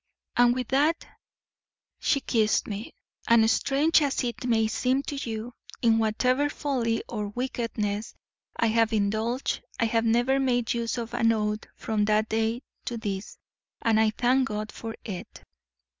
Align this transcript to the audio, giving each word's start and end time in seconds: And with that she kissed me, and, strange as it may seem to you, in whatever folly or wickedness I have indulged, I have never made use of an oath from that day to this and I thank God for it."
And 0.35 0.55
with 0.55 0.69
that 0.69 1.05
she 1.99 2.21
kissed 2.21 2.65
me, 2.65 2.91
and, 3.27 3.47
strange 3.47 4.01
as 4.01 4.23
it 4.23 4.47
may 4.47 4.65
seem 4.65 5.03
to 5.03 5.15
you, 5.29 5.53
in 5.79 5.99
whatever 5.99 6.49
folly 6.49 7.03
or 7.07 7.27
wickedness 7.27 8.15
I 8.57 8.65
have 8.65 8.93
indulged, 8.93 9.61
I 9.79 9.85
have 9.85 10.03
never 10.05 10.39
made 10.39 10.73
use 10.73 10.97
of 10.97 11.13
an 11.13 11.31
oath 11.31 11.67
from 11.75 12.05
that 12.05 12.29
day 12.29 12.63
to 12.85 12.97
this 12.97 13.37
and 13.79 13.99
I 13.99 14.09
thank 14.09 14.47
God 14.47 14.71
for 14.71 14.95
it." 15.05 15.43